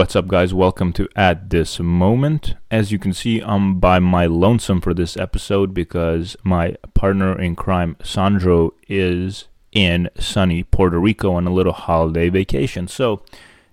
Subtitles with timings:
[0.00, 0.54] What's up, guys?
[0.54, 2.54] Welcome to At This Moment.
[2.70, 7.54] As you can see, I'm by my lonesome for this episode because my partner in
[7.54, 12.88] crime, Sandro, is in sunny Puerto Rico on a little holiday vacation.
[12.88, 13.22] So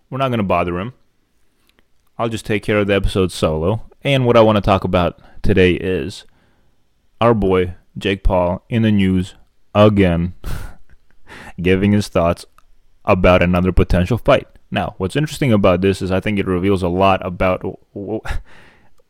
[0.10, 0.96] we're not going to bother him.
[2.18, 3.86] I'll just take care of the episode solo.
[4.04, 6.26] And what I want to talk about today is
[7.22, 9.36] our boy, Jake Paul, in the news
[9.74, 10.34] again,
[11.62, 12.46] giving his thoughts
[13.06, 14.46] about another potential fight.
[14.70, 17.64] Now, what's interesting about this is I think it reveals a lot about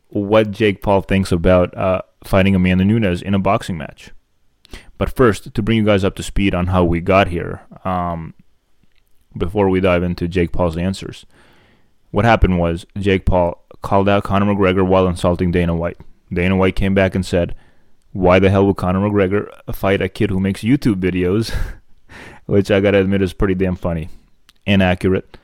[0.08, 4.12] what Jake Paul thinks about uh, fighting Amanda Nunes in a boxing match.
[4.98, 8.34] But first, to bring you guys up to speed on how we got here, um,
[9.36, 11.26] before we dive into Jake Paul's answers,
[12.10, 15.98] what happened was Jake Paul called out Conor McGregor while insulting Dana White.
[16.32, 17.54] Dana White came back and said,
[18.12, 21.54] Why the hell would Conor McGregor fight a kid who makes YouTube videos?
[22.46, 24.08] Which I gotta admit is pretty damn funny.
[24.66, 25.36] Inaccurate.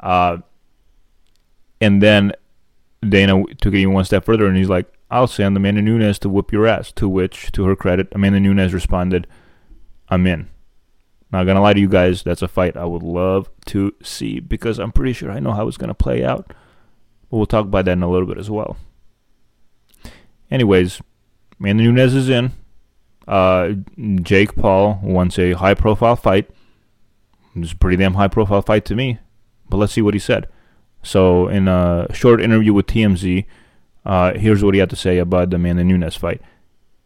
[0.00, 0.38] Uh,
[1.80, 2.32] and then
[3.06, 6.28] Dana took it even one step further and he's like, I'll send Amanda Nunes to
[6.28, 6.92] whoop your ass.
[6.92, 9.26] To which, to her credit, Amanda Nunes responded,
[10.08, 10.48] I'm in.
[11.32, 14.78] Not gonna lie to you guys, that's a fight I would love to see because
[14.78, 16.46] I'm pretty sure I know how it's gonna play out.
[17.30, 18.76] But we'll talk about that in a little bit as well.
[20.50, 21.00] Anyways,
[21.58, 22.52] Amanda Nunes is in.
[23.28, 23.74] Uh,
[24.22, 26.50] Jake Paul wants a high profile fight.
[27.54, 29.18] It's a pretty damn high profile fight to me.
[29.70, 30.48] But let's see what he said.
[31.02, 33.46] So, in a short interview with TMZ,
[34.04, 36.42] uh, here's what he had to say about the Amanda Nunes fight.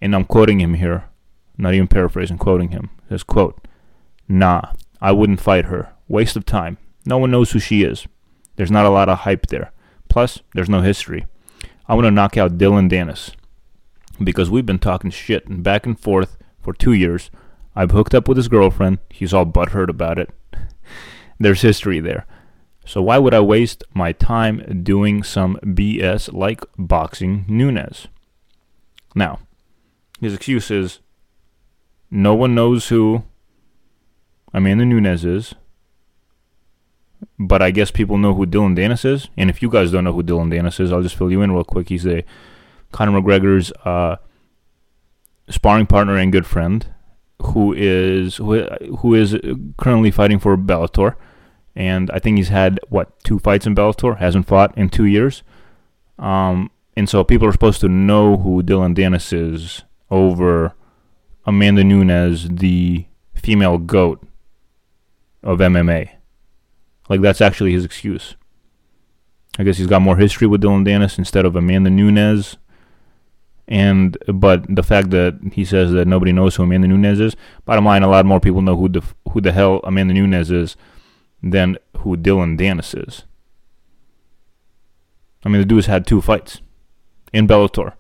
[0.01, 1.05] And I'm quoting him here,
[1.57, 2.91] not even paraphrasing, quoting him.
[3.05, 3.69] He says, quote,
[4.27, 5.93] Nah, I wouldn't fight her.
[6.09, 6.79] Waste of time.
[7.07, 8.07] No one knows who she is.
[8.57, 9.73] There's not a lot of hype there.
[10.09, 11.27] Plus, there's no history.
[11.87, 13.33] I want to knock out Dillon Danis
[14.23, 17.31] because we've been talking shit and back and forth for two years.
[17.77, 18.99] I've hooked up with his girlfriend.
[19.11, 20.31] He's all butthurt about it.
[21.39, 22.27] There's history there.
[22.85, 28.09] So why would I waste my time doing some BS like boxing Nunes?
[29.15, 29.41] Now,
[30.21, 31.01] his excuse is
[32.11, 33.25] no one knows who
[34.53, 35.55] Amanda Nunes is,
[37.39, 39.29] but I guess people know who Dillon Danis is.
[39.37, 41.53] And if you guys don't know who Dillon Danis is, I'll just fill you in
[41.53, 41.89] real quick.
[41.89, 42.23] He's a
[42.93, 44.17] Conor McGregor's uh,
[45.49, 46.87] sparring partner and good friend,
[47.41, 48.63] who is who,
[48.99, 49.37] who is
[49.79, 51.17] currently fighting for Bellator
[51.77, 54.19] and I think he's had what two fights in Bellator.
[54.19, 55.43] Hasn't fought in two years,
[56.19, 60.75] um, and so people are supposed to know who Dillon Danis is over
[61.47, 64.23] Amanda Nunes, the female goat
[65.43, 66.11] of MMA.
[67.09, 68.37] Like that's actually his excuse.
[69.59, 72.57] I guess he's got more history with Dillon Danis instead of Amanda Nunes.
[73.67, 77.35] And but the fact that he says that nobody knows who Amanda Nunes is,
[77.65, 80.77] bottom line, a lot more people know who the who the hell Amanda Nunes is
[81.45, 83.25] than who Dillon Danis is.
[85.45, 86.63] I mean, the dude's had two fights
[87.33, 87.93] in Bellator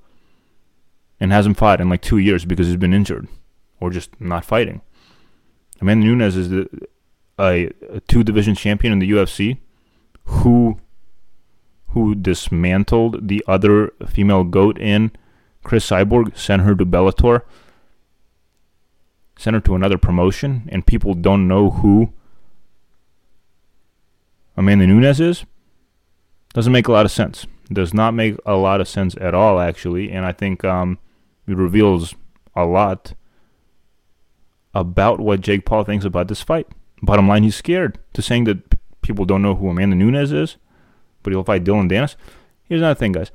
[1.20, 3.28] and hasn't fought in like two years because he's been injured
[3.80, 4.80] or just not fighting.
[5.80, 6.68] Amanda Nunes is the,
[7.38, 9.58] a, a two division champion in the UFC
[10.24, 10.78] who
[11.88, 15.12] who dismantled the other female goat in
[15.62, 17.42] Cris Cyborg, sent her to Bellator,
[19.38, 22.12] sent her to another promotion, and people don't know who
[24.56, 25.44] Amanda Nunes is,
[26.52, 27.46] doesn't make a lot of sense.
[27.72, 30.98] Does not make a lot of sense at all, actually, and I think um,
[31.46, 32.14] it reveals
[32.54, 33.14] a lot
[34.74, 36.68] about what Jake Paul thinks about this fight.
[37.02, 40.56] Bottom line, he's scared to saying that people don't know who Amanda Nunes is,
[41.22, 42.16] but he'll fight Dillon Danis.
[42.64, 43.30] Here's another thing, guys.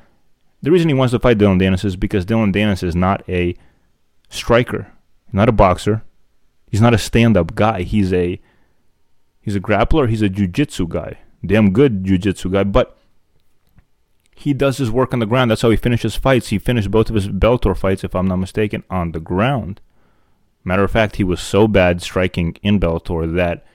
[0.62, 3.56] The reason he wants to fight Dillon Danis is because Dillon Danis is not a
[4.30, 4.92] striker,
[5.32, 6.04] not a boxer.
[6.70, 7.82] He's not a stand-up guy.
[7.82, 8.40] He's a
[9.50, 10.08] He's a grappler.
[10.08, 11.18] He's a jiu-jitsu guy.
[11.44, 12.66] Damn good jiu-jitsu guy.
[12.66, 12.96] But
[14.36, 15.50] he does his work on the ground.
[15.50, 16.50] That's how he finishes fights.
[16.50, 19.82] He finished both of his Bellator fights, if I'm not mistaken, on the ground.
[20.64, 23.66] Matter of fact, he was so bad striking in Bellator that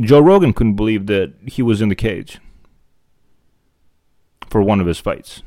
[0.00, 2.40] Joe Rogan couldn't believe that he was in the cage
[4.48, 5.44] for one of his fights.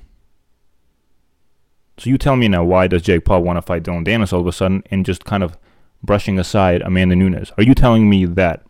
[1.98, 4.39] So you tell me now, why does Jake Paul want to fight Dillon Danis all
[4.39, 5.57] of a sudden and just kind of
[6.03, 7.51] brushing aside Amanda Nunes.
[7.57, 8.65] Are you telling me that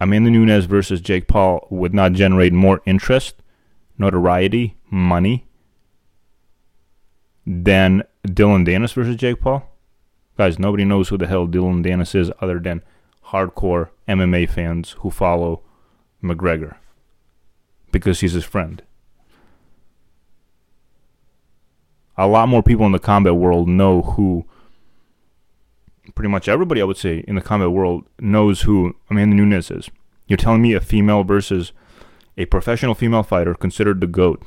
[0.00, 3.36] Amanda Nunes versus Jake Paul would not generate more interest,
[3.98, 5.46] notoriety, money
[7.46, 9.70] than Dillon Danis versus Jake Paul?
[10.36, 12.82] Guys, nobody knows who the hell Dillon Danis is other than
[13.26, 15.62] hardcore MMA fans who follow
[16.22, 16.76] McGregor
[17.90, 18.82] because he's his friend.
[22.18, 24.46] A lot more people in the combat world know who
[26.14, 29.90] pretty much everybody, I would say, in the combat world knows who Amanda Nunes is.
[30.26, 31.72] You're telling me a female versus
[32.36, 34.42] a professional female fighter considered the GOAT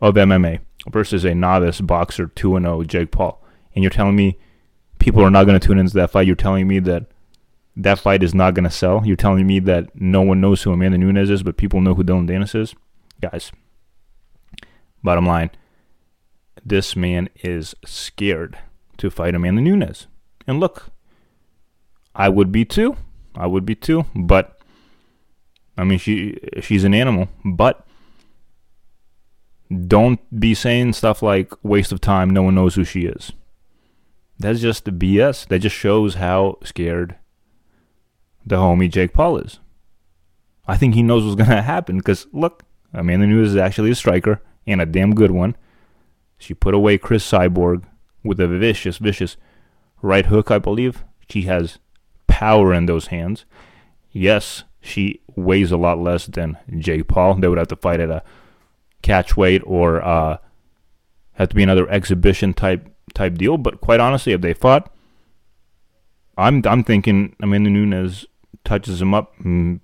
[0.00, 3.42] of MMA versus a novice boxer 2 0 Jake Paul.
[3.74, 4.38] And you're telling me
[4.98, 6.26] people are not going to tune into that fight.
[6.26, 7.06] You're telling me that
[7.76, 9.02] that fight is not going to sell.
[9.04, 12.02] You're telling me that no one knows who Amanda Nunes is, but people know who
[12.02, 12.74] Dillon Danis is.
[13.20, 13.52] Guys,
[15.02, 15.50] bottom line,
[16.66, 18.58] this man is scared
[18.98, 20.08] to fight Amanda Nunes.
[20.46, 20.90] And look,
[22.14, 22.96] I would be too.
[23.36, 24.06] I would be too.
[24.14, 24.58] But
[25.78, 27.28] I mean, she she's an animal.
[27.44, 27.86] But
[29.86, 32.30] don't be saying stuff like waste of time.
[32.30, 33.32] No one knows who she is.
[34.38, 35.46] That's just the BS.
[35.48, 37.16] That just shows how scared
[38.44, 39.60] the homie Jake Paul is.
[40.66, 44.42] I think he knows what's gonna happen because look, Amanda Nunes is actually a striker
[44.66, 45.56] and a damn good one.
[46.38, 47.84] She put away Cris Cyborg
[48.22, 49.36] with a vicious, vicious
[50.02, 51.04] right hook, I believe.
[51.28, 51.78] She has
[52.26, 53.44] power in those hands.
[54.12, 57.34] Yes, she weighs a lot less than Jake Paul.
[57.34, 58.22] They would have to fight at a
[59.02, 60.38] catch weight or uh,
[61.34, 63.58] have to be another exhibition type type deal.
[63.58, 64.92] But quite honestly, if they fought,
[66.36, 68.26] I'm I'm thinking Amanda Nunes
[68.64, 69.34] touches him up,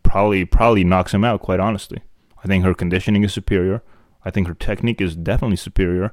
[0.02, 1.40] probably probably knocks him out.
[1.40, 2.02] Quite honestly,
[2.42, 3.82] I think her conditioning is superior.
[4.24, 6.12] I think her technique is definitely superior.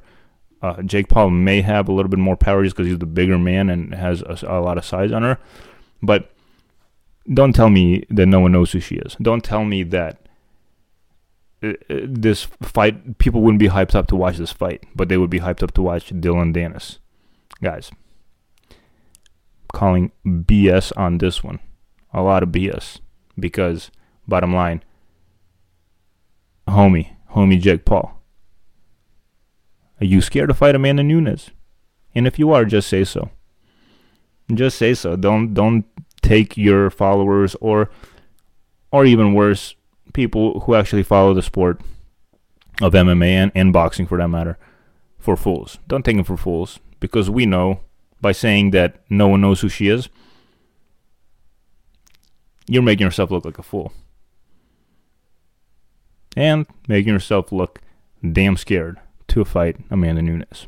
[0.62, 3.38] Uh, Jake Paul may have a little bit more power just because he's the bigger
[3.38, 5.38] man and has a, a, lot of size on her.
[6.02, 6.32] But
[7.34, 9.16] don't tell me that no one knows who she is.
[9.22, 10.28] Don't tell me that
[11.64, 15.18] uh, uh, this fight, people wouldn't be hyped up to watch this fight, but they
[15.18, 17.00] would be hyped up to watch Dillon Danis.
[17.64, 17.92] Guys,
[19.72, 21.60] calling BS on this one.
[22.14, 23.00] A lot of BS.
[23.38, 23.92] Because,
[24.28, 24.84] bottom line,
[26.68, 28.19] homie, homie Jake Paul
[30.02, 31.52] are you scared to fight Amanda Nunes?
[32.16, 33.30] And if you are, just say so.
[34.54, 35.16] Just say so.
[35.16, 35.86] Don't don't
[36.22, 37.90] take your followers or
[38.92, 39.76] or even worse,
[40.14, 41.82] people who actually follow the sport
[42.82, 44.58] of MMA and, and boxing for that matter
[45.20, 45.78] for fools.
[45.88, 47.82] Don't take them for fools because we know
[48.22, 50.10] by saying that no one knows who she is,
[52.68, 53.94] you're making yourself look like a fool.
[56.36, 57.82] And making yourself look
[58.32, 59.00] damn scared
[59.30, 60.68] to a fight Amanda Nunes.